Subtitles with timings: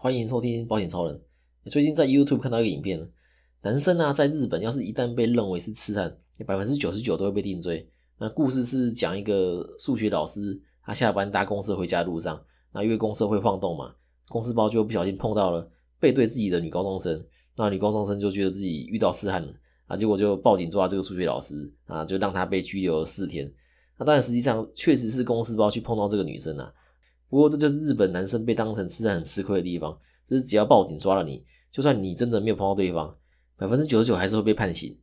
[0.00, 1.20] 欢迎收听保险超人。
[1.64, 3.10] 最近在 YouTube 看到一个影片，
[3.62, 6.16] 男生啊，在日本要是一旦被认为是痴汉，
[6.46, 7.90] 百分之九十九都会被定罪。
[8.16, 12.40] 那故事是讲一个数学老师，他下班搭公车回家路上，
[12.72, 13.92] 那因为公车会晃动嘛，
[14.28, 15.68] 公司包就不小心碰到了
[15.98, 17.26] 背对自己的女高中生，
[17.56, 19.52] 那女高中生就觉得自己遇到痴汉了
[19.88, 23.52] 啊，结果就报警抓这个数学老师啊，就让他被拘留了四天。
[23.98, 26.72] 那当然，实际上确实是公司包去碰到这个女生啊。
[27.30, 33.14] 不过这就是日本男生被当成痴汉很吃亏的地方，就是只要报警抓了你，就算你真的没有碰到对方，
[33.58, 34.96] 百分之九十九还是会被判刑。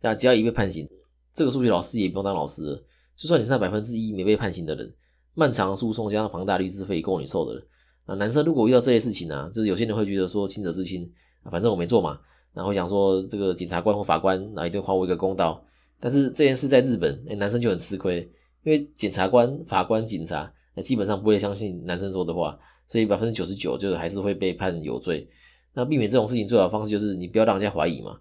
[0.00, 0.88] 那只要一被判刑，
[1.32, 2.84] 这个数学老师也不用当老师了。
[3.14, 4.92] 就算你是那百分之一没被判刑的人，
[5.34, 7.62] 漫长诉讼加上庞大律师费够你受的了。
[8.06, 11.08] 那男生如果遇到这些事情呢，就是有些人会觉得说亲者之亲，
[11.50, 12.18] 反正我没做嘛，
[12.52, 15.64] 然后想说这个检察官或法官那一定还我一个公道。
[16.00, 18.20] 但是这件事在日本，哎，男生就很吃亏，
[18.64, 20.52] 因为检察官、法官、警察。
[20.74, 25.28] 那基本上不会相信男生说的话，所以百分之九十九就是还是会被判有罪。
[25.72, 28.18] 那避免这种事情最好的方式就是你不要让人家怀疑嘛。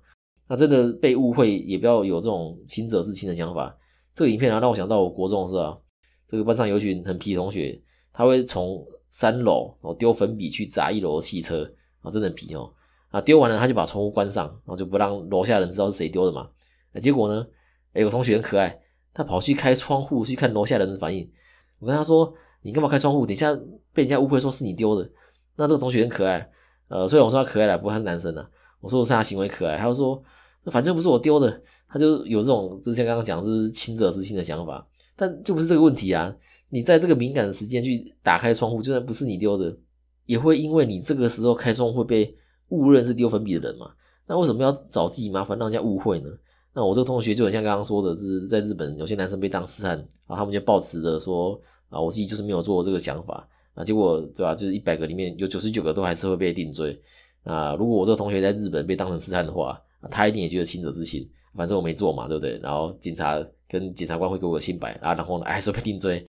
[0.47, 3.75] 那真的被误会也不要有这种亲者自亲的想法。
[4.15, 5.81] 这个影片啊让我想到我国中的时候，
[6.27, 7.79] 这个班上有一群很皮同学，
[8.11, 11.63] 他会从三楼哦丢粉笔去砸一楼的汽车
[12.01, 12.71] 啊，真的很皮哦。
[13.09, 16.49] 啊丢完了他就把窗户关上，然后就不让楼下人知道是谁丢的嘛。
[17.01, 17.47] 结果呢，
[17.93, 18.79] 有个同学很可爱，
[19.13, 21.29] 他跑去开窗户去看楼下人的反应。
[21.79, 23.25] 我跟他说：“你干嘛开窗户？
[23.25, 23.53] 等一下
[23.93, 25.09] 被人家误会说是你丢的。”
[25.57, 26.49] 那这个同学很可爱，
[26.87, 28.45] 呃，虽然我说他可爱了，不过他是男生呢。
[28.79, 30.21] 我说我是他行为可爱，他就说
[30.63, 36.31] ：“那反正不是我丢的。”他就有这种之前刚刚讲是亲者之亲的想法，但就不是这个问题啊！
[36.69, 39.75] 你在这个敏感的时间去打开窗户，就算不是你丢的，
[40.25, 43.91] 也会因为你这个时候开窗会被误认是丢粉笔的人嘛？
[44.27, 46.29] 那为什么要找自己麻烦，让人家误会呢？
[46.73, 54.53] 那我这个同学就很像刚刚说的，是在日本有些男生被当痴汉，然后他们就抱持着说啊，我自己就是没有做这个想法啊，结果对吧？
[54.53, 56.99] 就是一百个里面有九十九个都还是会被定罪
[57.43, 57.75] 啊。
[57.75, 62.57] 如果我这个同学在日本被当成痴汉的话，他一定也觉得亲者之亲，反正我没做嘛，对不对？
[62.59, 66.23] 然后警察跟检察官会给我个清白啊，然后呢还是被定罪。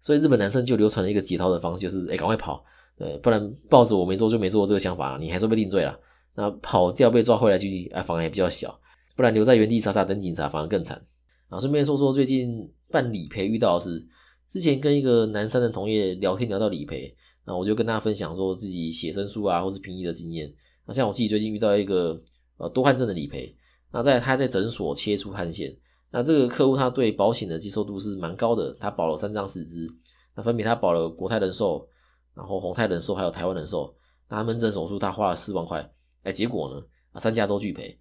[0.00, 2.62] 所以日本男生就流传了一个解套的方式，就是哎赶快跑，
[2.98, 5.98] 对，不然抱着我没做就没做这个想法，你还是被定罪了。
[6.34, 8.78] 那跑掉被抓回来几率啊反而也比较小。
[9.16, 11.00] 不然留在原地傻傻等警察反而更惨
[11.48, 11.60] 啊！
[11.60, 14.04] 顺便说说最近办理赔遇到的事，
[14.48, 17.14] 之前跟一个南山的同业聊天聊到理赔，
[17.44, 20.52] 那我就跟他分享说自己写申诉啊或是评议的经验。
[20.84, 22.20] 那像我自己最近遇到一个
[22.56, 23.56] 呃多汗症的理赔，
[23.92, 25.74] 那在他在诊所切除汗腺，
[26.10, 29.88] 那这个客户他对保险的接受度是蛮高的，他保了三张四支，
[30.34, 31.86] 那分别他保了国泰人寿、
[32.34, 33.94] 然后宏泰人寿还有台湾人寿，
[34.28, 35.88] 那他门诊手术他花了四万块，
[36.24, 37.96] 哎，结果呢啊三家都拒赔。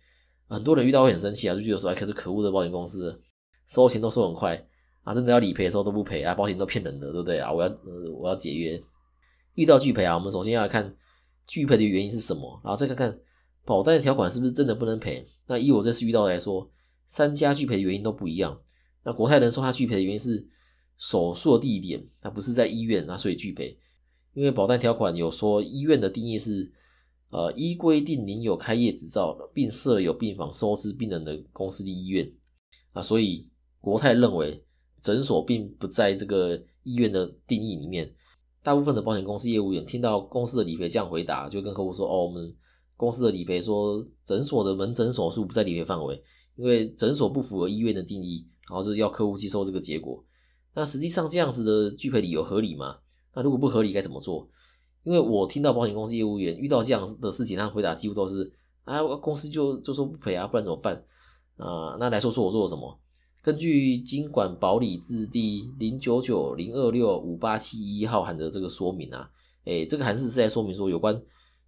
[0.53, 3.19] 很多人遇到会很生气啊，就觉得说，哎，可是可恶的保险公司，
[3.67, 4.67] 收钱都收很快
[5.03, 7.51] 啊，真的要理赔的时候都不赔啊，保险都骗人的，对不对啊？
[7.51, 8.79] 我要呃我要解约，
[9.55, 10.95] 遇到拒赔啊，我们首先要来看
[11.47, 13.19] 拒赔的原因是什么，然后再看看
[13.65, 15.27] 保单条款是不是真的不能赔。
[15.47, 16.69] 那以我这次遇到来说，
[17.05, 18.57] 三家拒赔的原因都不一样。
[19.03, 20.47] 那国泰人说他拒赔的原因是
[20.97, 23.77] 手术的地点，它不是在医院啊，所以拒赔。
[24.33, 26.71] 因为保单条款有说医院的定义是。
[27.33, 32.31] 呃，依规定，您有开业执照，并设有病房收治病人的公司的医院
[32.91, 33.49] 啊，所以
[33.81, 34.63] 国泰认为
[35.01, 38.13] 诊所并不在这个医院的定义里面。
[38.61, 42.55] 大部分的保险公司业务员听到公司的理赔这样回答，就跟客户说：“哦，我们
[42.95, 46.21] 公司的理赔说诊所的门诊手术不在理赔范围，
[46.55, 50.23] 因为诊所不符合医院的定义，然后是要客户接受这个结果。
[50.75, 52.97] 那实际上这样子的拒赔理由合理吗？
[53.33, 54.47] 那如果不合理，该怎么做？”
[55.03, 58.51] 因为我听到保险公司业务员遇到这样的事情，他回答几乎都是
[58.83, 60.95] 啊，公司就就说不赔啊，不然怎么办
[61.57, 61.95] 啊？
[61.99, 62.99] 那来说说我做了什么？
[63.41, 69.29] 根据金管保理字第零九九零二六五八七一号函的这个说明啊，
[69.65, 71.21] 诶，这个函是是在说明说有关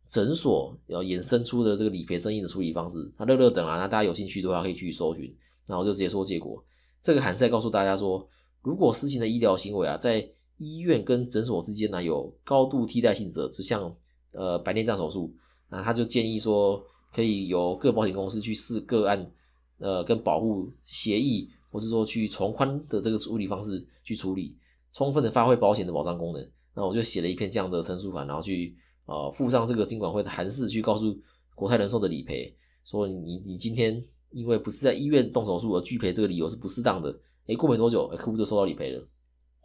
[0.07, 3.11] 诊所要衍生出的这个理赔争议的处理方式。
[3.17, 5.35] 那乐乐等啊，那大家有兴趣的话可以去搜寻，
[5.67, 6.63] 然后就直接说结果。
[7.01, 8.25] 这个函是在告诉大家说，
[8.61, 10.25] 如果实行的医疗行为啊，在
[10.57, 13.93] 医院跟诊所之间呢有高度替代性者，就像
[14.31, 15.33] 呃白内障手术，
[15.69, 16.81] 那他就建议说
[17.13, 19.31] 可以由各保险公司去试个案，
[19.79, 24.55] 呃跟保护协议，或是说去从宽的这个处理方式去处理，
[24.93, 26.49] 充分的发挥保险的保障功能。
[26.73, 28.75] 那我就写了一篇这样的陈述函，然后去
[29.05, 31.17] 呃附上这个金管会的函示，去告诉
[31.53, 32.53] 国泰人寿的理赔，
[32.83, 37.17] 说你你今天因为不是在医院动手术而拒赔，这个理由是不适当的。
[37.47, 39.07] 诶，过没多久，客户就收到理赔了。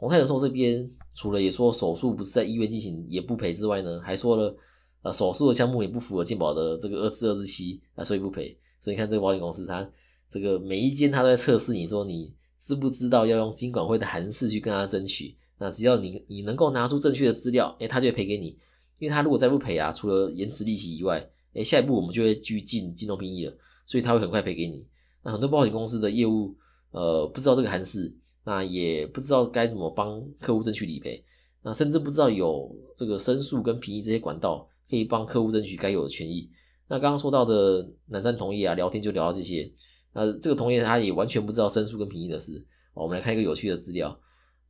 [0.00, 4.56] 宏泰人寿这边除了也说手术不是在医院进行也不赔之外呢，还说了
[5.02, 8.56] 呃手术的项目也不符合健保的这个二至二至七啊，所以不赔。
[8.80, 9.86] 所以你看这个保险公司，它
[10.30, 15.36] 这个每一间它都在测试，你说你知不知道要用金管会的函释去跟他争取？
[15.58, 18.56] 那只要你你能够拿出正确的资料，哎，他就会赔给你。
[19.00, 23.54] 因为他如果再不赔啊，除了延迟利息以外，哎，下一步我们就会继续进金融评议了，
[23.84, 24.86] 所以他会很快赔给你。
[25.22, 26.54] 那很多保险公司的业务，
[26.92, 28.10] 呃，不知道这个函式，
[28.44, 31.24] 那也不知道该怎么帮客户争取理赔，
[31.62, 36.50] 那甚至不知道有这个申诉跟评议这些管道可以帮客户争取该有的权益。
[36.88, 39.70] 那刚刚说到的南山同业啊，聊天就聊到这些。
[40.12, 42.66] 那这个同业他也完全不知道申诉跟评议的事。
[42.94, 44.20] 我们来看一个有趣的资料：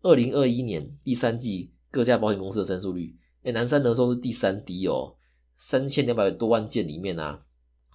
[0.02, 5.16] 二零二一年第三季各家保险公司的申诉率，哎，南山人寿是第三低哦，
[5.56, 7.42] 三千两百多万件里面啊，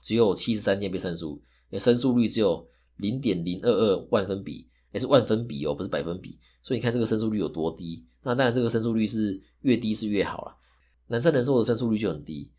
[0.01, 1.39] 只有七十三件被申诉，
[1.69, 2.67] 哎，申诉率只有
[2.97, 6.39] 零点零二二万分比，也是万分比哦，不是百分比。
[6.61, 8.05] 所以你看这个申诉率有多低？
[8.23, 10.55] 那当然这个申诉率是越低是越好了。
[11.07, 12.49] 南山人寿的申诉率就很低。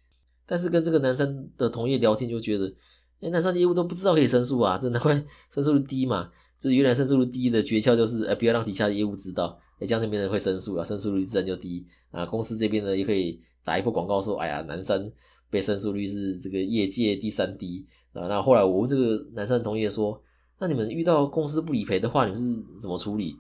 [0.45, 2.73] 但是跟这个男生的同业聊天，就觉得，
[3.21, 6.31] 哎，男生业务都不知道可以申诉啊，这难怪申诉率低嘛。
[6.59, 12.25] 这原来申诉率低的诀窍就是，呃，不要让底下的业务知道，哎，这样这边人会申诉了，申诉率自然就低啊。
[12.27, 15.11] 公司这边呢也可以打一波广告说，哎呀，男生
[15.51, 18.29] 被申诉率是这个业界第三低啊。
[18.29, 20.23] 那后来我问这个男生同业说，
[20.59, 23.37] 那你们遇到公司不理赔的话，你们是怎么处理？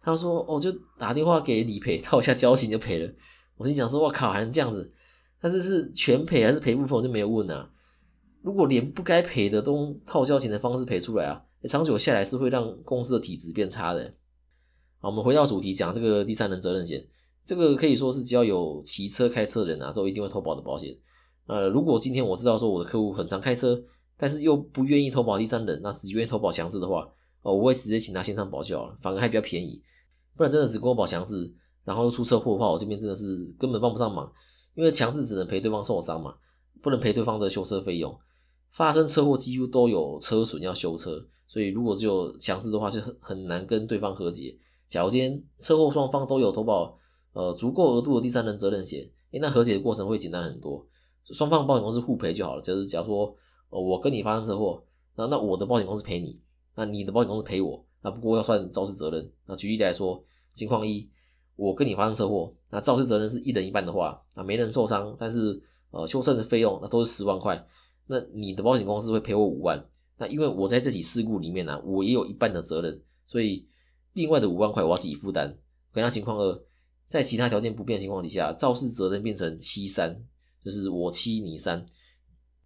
[0.00, 3.12] 他说，哦，就打电话给理赔，套一下交情就赔了。
[3.56, 4.92] 我心想说，我靠，还能这样子？
[5.40, 7.70] 但是是全赔还是赔部分，我就没有问啊。
[8.42, 14.14] 如果连不该赔的都套交钱的方式赔出来啊，长久下来是会让公司的体质变差的。
[15.00, 17.06] 好，我们回到主题讲这个第三人责任险，
[17.44, 20.94] 这个可以说是只要有骑车开车的人啊，都一定会投保的保险。
[21.46, 23.82] 呃，如果今天我知道说我的客户很常开车，
[24.24, 27.06] 但是又不愿意投保第三人，那只愿意投保强制的话，
[27.42, 29.82] 哦，我会直接请他线上保就好了，反而还比较便宜。
[30.34, 31.52] 不然真的只跟我保强制，
[31.84, 34.32] 然后又出车祸的话，我这边真的是根本帮不上忙。
[34.74, 36.34] 因为强制只能赔对方受伤嘛，
[36.80, 38.18] 不能赔对方的修车费用。
[38.70, 44.56] 发生车祸几乎都有车损要修车，所以如果只有强制的话，就很很难跟对方和解。
[44.88, 46.96] 假如今天车祸双方都有投保
[47.34, 50.82] 呃足够额度的第三人责任险，诶那和解的过程会简单很多。
[51.34, 52.62] 双方保险公司互赔就好了。
[52.62, 53.36] 就是假如说
[53.80, 54.84] 我跟你发生车祸，
[55.16, 56.40] 那那我的保险公司赔你，
[56.74, 59.32] 那你的保险公司赔我，那不过要算肇事责任。
[59.46, 60.22] 那举例来说，
[60.52, 61.08] 情况一。
[61.56, 65.62] 我跟你发生车祸，那肇事责任是一人一半的话，啊，没人受伤，但是
[65.92, 67.64] 呃修车的费用那都是十万块，
[68.08, 69.80] 那你的保险公司会赔我五万，
[70.18, 73.68] 那因为我在这起事故里面呢，我也有一半的责任，所以
[74.14, 75.56] 另外的五万块我要自己负担。
[75.92, 76.62] 回答情况二，
[77.08, 80.24] 在其他条件不变的情况底下，肇事责任变成七三，
[80.64, 81.86] 就是我七你三。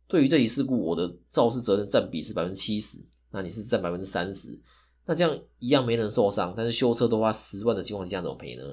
[0.09, 2.99] 对于这一事故，我的肇事责任占比是百分之七十，
[3.31, 4.59] 那你是占百分之三十。
[5.05, 8.65] 那这样一样没人受伤，但是修车都花十万的情况下怎么赔呢？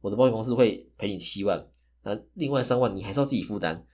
[0.00, 1.64] 我的保险公司会赔你七万，
[2.02, 3.86] 那另外三万你还是要自己负担。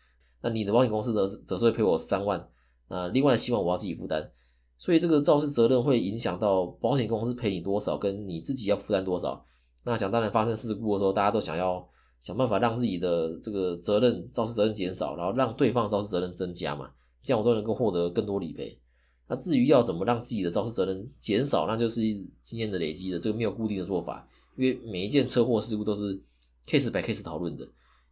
[0.43, 2.49] 那你的保险公司的则是会赔我三万，
[2.88, 4.31] 那另外的七万我要自己负担。
[4.78, 9.44] 所以这个肇事责任会影响到保险公司赔你多少，跟你自己要负担多少。
[9.84, 11.87] 那想当然发生事故的时候，大家都想要
[12.20, 16.90] 想办法让自己的这个责任肇事责任减少，然后让对方肇事责任增加嘛，
[17.22, 18.78] 这样我都能够获得更多理赔。
[19.26, 22.02] 那至于要怎么让自己的肇事责任减少，那就是
[22.43, 26.20] 经验的累积的，这个没有固定的做法，因为每一件车祸事故都是
[26.67, 27.67] case by case 讨论的，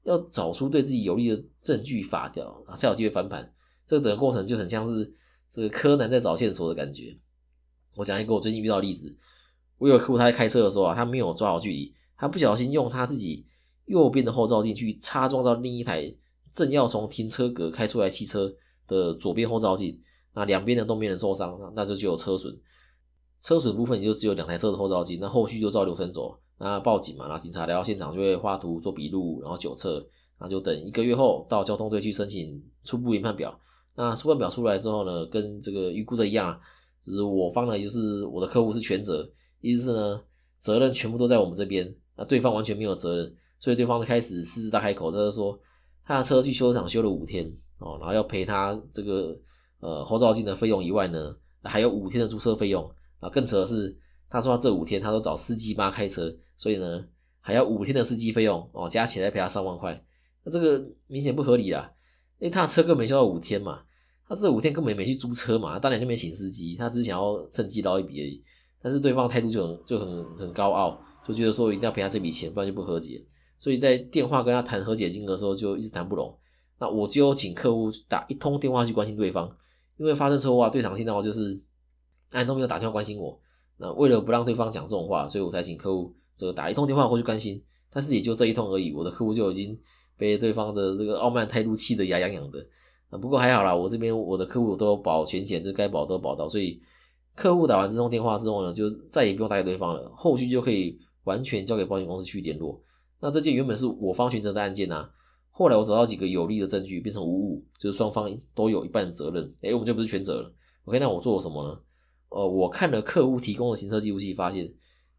[0.05, 3.52] 要找出对自己有利的证据法条，才有机会翻盘。
[3.87, 5.12] 这个整个过程就很像是
[5.50, 7.19] 这个柯南在找线索的感觉。
[7.94, 9.16] 我讲一个我最近遇到的例子，
[9.78, 13.44] 我有客户他在开车的时候啊，他没有抓好距离，他不小心用他自己
[13.88, 16.14] 右边的后照镜去擦撞到另一台
[16.52, 18.54] 正要从停车格开出来汽车
[18.87, 20.00] 的左边后照镜。
[20.35, 22.57] 那两边的都没人受伤，那就只有车损，
[23.40, 29.95] 车损部分也就只有两台车的后照镜，那后续就照流程走，那报警嘛，然后警察来到现场就会画图做笔录，然后酒测，
[30.38, 33.59] 然后就等一个月后到交通队去申请初步研判表。
[33.97, 36.57] 那初判表出来之后呢，跟这个预估的一样，
[37.04, 39.28] 就是我方呢就是我的客户是全责，
[39.61, 40.23] 意思是呢
[40.61, 45.58] 责任全部都在我们这边，那对方完全没有责任，所以对方就开始狮子大开口，他就说
[46.04, 47.46] 他的车去修厂修了五天
[47.78, 49.38] 哦，然后要赔他这个。
[49.80, 52.84] 呃，后照镜的费用以外呢，还有五天的租车费用
[53.20, 53.30] 啊。
[53.30, 53.96] 更扯的是，
[54.28, 57.06] 他说他这五天他都找司机帮开车，所以呢，
[57.38, 60.04] 还要五天的司机费用哦，加起来赔他三万块。
[60.42, 61.88] 那这个明显不合理啊，
[62.40, 63.84] 因为他的车更没修到五天嘛，
[64.28, 68.42] 他这五天根本没去租车嘛，当然就没请司机，他只是想要趁机捞一笔而已。
[68.82, 73.24] 但是对方态度就很就很很高傲，就觉得说一定要赔他这笔钱，不然就不和解。
[73.58, 76.34] 所以在电话跟他谈和解金额的时候，就一直谈不拢。
[76.78, 79.54] 那我就请客户打一通电话去关心对方。
[79.96, 81.60] 因为发生车祸啊，最常听到就是
[82.30, 83.36] 哎都没有打电话关心我。
[83.78, 87.60] 那为了不让对方讲这种话，所以我才请客户这个打一通电话过去关心。
[87.90, 89.76] 但是也就这一通而已，我的客户就已经
[90.16, 92.64] 被对方的这个傲慢态度气得牙痒痒的。
[93.10, 96.80] 啊，不过还好啦，我这边我的客户都保全险，就该保都保到，所以
[97.34, 102.80] 客户打完这通电话之后呢，就再也不用打给对方了，后续就可以完全交给保险公司去联络。
[103.20, 105.10] 那这件原本是我方全责的案件啊。
[105.50, 109.52] 后来我找到几个有利的证据，变成五五，就是双方都有一半责任。
[109.60, 110.54] 哎，我们就不是全责了。
[110.84, 111.80] OK，那我做了什么呢？
[112.28, 114.72] 呃，我看了客户提供的行车记录器，发现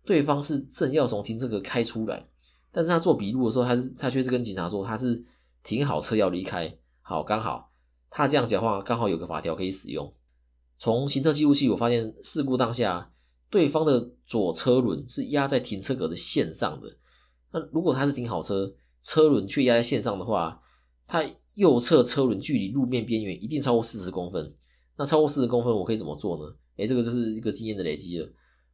[0.06, 2.26] 对方是正要从停车格开出来，
[2.72, 5.22] 但是他做笔录的时候，他是他却是跟警察说他是
[5.62, 6.74] 停好车要离开。
[7.02, 7.72] 好，刚好
[8.10, 10.14] 他这样讲话，刚好有个法条可以使用。
[10.78, 13.12] 从行车记录器我发现，事故当下
[13.50, 16.96] 对方的左车轮是压在停车格的线上的。
[17.52, 20.62] 那如果他是停好车，车轮却压在线上的话，
[21.08, 21.24] 他
[21.56, 24.54] 右侧车轮距离路面边缘一定超过四十公分。
[24.98, 26.56] 那超过四十公分，我可以怎么做呢？
[26.78, 28.30] 诶，这个就是一个经验的累积了。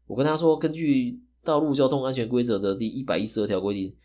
[0.08, 1.12] 我跟他说，根据
[1.44, 3.96] 《道路交通安全规则》的第一百一十二条规定，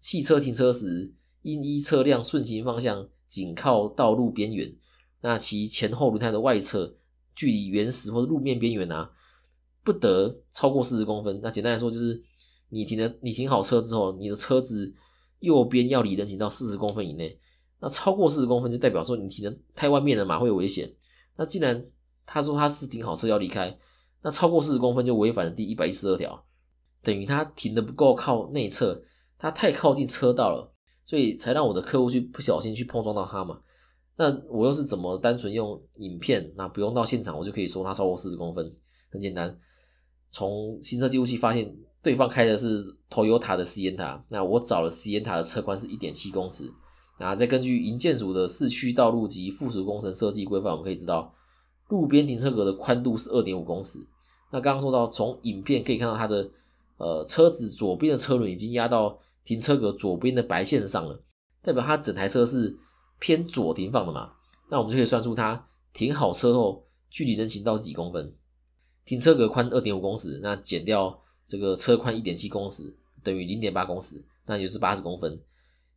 [0.00, 4.74] 汽车停车时应依车辆顺行方向紧靠道路边缘，
[5.22, 6.96] 那其前后轮胎的外侧。
[7.32, 9.10] 距离原石或者路面边缘啊，
[9.82, 11.40] 不得超过四十公分。
[11.42, 12.22] 那简单来说，就是
[12.70, 14.94] 你停的你停好车之后，你的车子
[15.40, 17.38] 右边要离人行道四十公分以内。
[17.80, 20.94] 那超过四十公分，就代表说你停的太外面了嘛，会有危险。
[21.36, 21.86] 那既然
[22.26, 23.76] 他说他是停好车要离开，
[24.22, 26.44] 那超过四十公分就违反了第一百一十二条，
[27.02, 29.02] 等于他停的不够靠内侧，
[29.38, 30.70] 他太靠近车道了，
[31.04, 33.60] 所以才让我的客户去不小心去碰撞到他嘛。
[34.16, 36.52] 那我又是怎么单纯用影片？
[36.56, 38.70] 那不用到现场，我就可以说他超过四十公分，
[39.10, 39.58] 很简单。
[40.30, 46.70] 从行车记录器发现对方开的是 Toyota 的 c n 塔，那我找了 c n 塔的车宽是一点七公尺。
[47.18, 51.34] 然后再根据营建署的市区道路及附属工程设计规范，我们可以知道
[51.88, 53.98] 路边停车格的宽度是二点五公尺。
[54.50, 56.50] 那刚刚说到，从影片可以看到它的
[56.96, 61.22] 呃车子左边的车轮已经压到停车格左边的白线上了，
[61.62, 62.78] 代表它整台车是。
[63.22, 64.32] 偏左停放的嘛，
[64.70, 68.34] 那我们就可以算出它停好车后距离人行道是几公分。
[69.04, 75.36] 停车格宽二点五公尺，那减掉这个车宽一点七公尺，等于零点八公尺，那就是八十公分。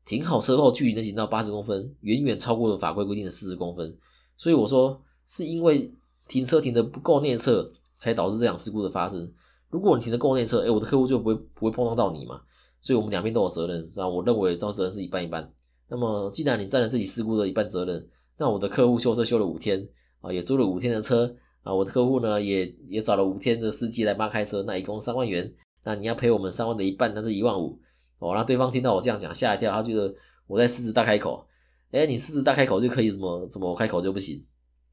[0.04, 3.96] 停好车后距离人行道八十公分，远远超过了法规规定的四十公分。
[4.36, 5.94] 所以我说是因为
[6.28, 9.32] 停车停的不够内侧，才导致这样事故的发生。
[9.70, 12.42] 如果你停的够内侧，哎，我的客户就不会不会碰撞到你嘛。
[12.82, 14.10] 所以我们两边都有责任，是吧？
[14.10, 15.54] 我认为肇事责任是一半一半。
[15.88, 19.88] 那么，既然你占了自己事故的一半责任，那我的客户修车修了五天
[20.20, 21.34] 啊，也租了五天的车
[21.64, 25.52] 啊，我的客户呢也也找了五天的司机来帮开车，那一共三万元，
[25.84, 27.80] 那你要赔我们三万的一半，那是一万五
[28.20, 28.36] 哦。
[28.36, 30.14] 让对方听到我这样讲，吓一跳，他觉得
[30.46, 31.48] 我在狮子大开口，
[31.92, 34.46] 哎，你狮子大开口就可以，怎么怎么开口就不行？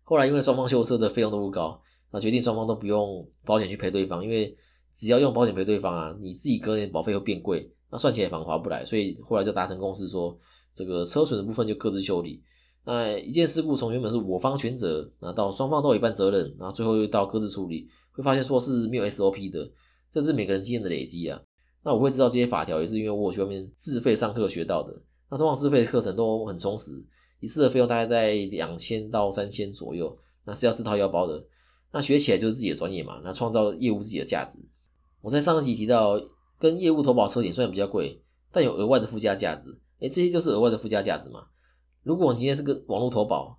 [0.04, 1.80] 后来因为双方修车的费用都不高，
[2.12, 4.56] 那决定双方都不用保险去赔对方，因为
[4.92, 10.38] 只要用保险赔对方啊，你自己隔年保费会变贵，那算起来反而划不来，所以后来就达成共识说。
[10.72, 12.40] 这个车损的部分就各自修理。
[12.90, 19.70] 那一件事故从原本是我方全责，那到双方都有一半责任，然后最后又到各自处理，会发现说是没有 SOP 的，
[20.10, 21.40] 这是每个人经验的累积啊。
[21.84, 24.92] 那我会知道这些法条，也是因为我去外面自费上课学到的。
[25.30, 26.90] 那通常自费的课程都很充实，
[27.38, 31.46] 一次的费用大概在两千到三千左右，那是要自掏腰包的。
[31.92, 34.58] 那学起来就是自己的专业嘛，那创造业务自己的价值。
[35.20, 36.20] 我在上一集提到，
[36.58, 38.20] 跟业务投保车险虽然比较贵，
[38.50, 39.70] 但有额外的附加价值。
[40.00, 41.46] 哎，这些就是额外的附加价值嘛。
[42.02, 43.58] 如果你今天是个网络投保，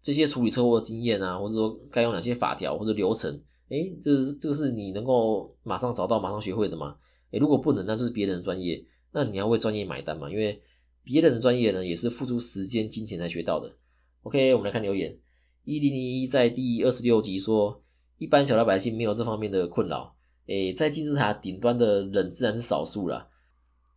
[0.00, 3.32] 这些处理车祸的经验啊，或者说该用哪些法条或者流程，
[3.68, 6.96] 哎，这是这个是你能够马上找到、马上学会的吗？
[7.32, 10.30] 哎，如果不能，那就是别人的专业，那你要为专业买单嘛？
[10.30, 10.62] 因为
[11.02, 13.74] 别人的专业呢，也是付出时间、金钱才学到的。
[14.22, 15.18] OK，我们来看留言，
[15.64, 17.82] 一零零一在第二十六集说，
[18.18, 20.14] 一般小老百姓没有这方面的困扰。
[20.46, 23.28] 哎，在金字塔顶端的人自然是少数了。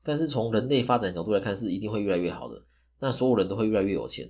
[0.04, 2.62] 但是从人类发展角度来看，是一定会越来越好的。
[3.02, 4.30] 那所有人都会越来越有钱。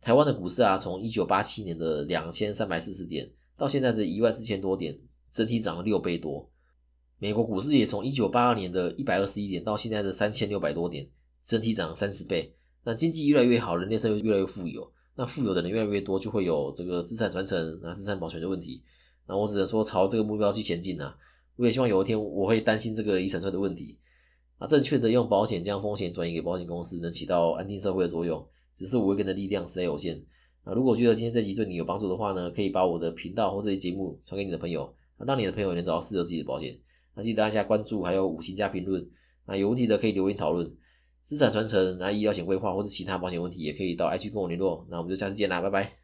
[0.00, 4.98] 台湾的股市啊，从一九八七年的两千三百四十点，到现在的一万四千多点，
[5.30, 6.48] 整体涨了六倍多。
[7.18, 11.08] 美国股市也从一九八二年的一百二十一点，到现在的三千六百多点，
[11.42, 12.54] 整体涨了三十倍。
[12.84, 14.90] 那经济越来越好，人类社会越来越富有。
[15.14, 18.82] 那富有的人越来越多，就会有这个资产传承、那资产保全的问题。
[19.26, 21.16] 那我只能说朝这个目标去前进啊！
[21.56, 23.98] 我也希望有一天我会担心这个遗产税的问题。
[24.62, 28.46] 啊，正确的用保险将风险转移给保险公司，能起到安定社会的作用。
[28.72, 30.16] 只是我一个人的力量实在有限。
[30.62, 36.78] 啊，如果觉得今天这集对你有帮助的话呢，可以把我的频道或这些节目传给你的朋友，让你的朋友能找到适合自己的保险。
[37.16, 39.04] 那记得按下关注，还有五星加评论。
[39.48, 40.72] 那有问题的可以留言讨论。
[41.20, 44.86] 资产传承、那医疗险规划或是其他保险问题，也可以到 i 区跟我联络。
[44.88, 46.01] 那我们就下次见啦，拜拜。